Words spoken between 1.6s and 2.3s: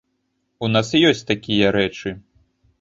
рэчы.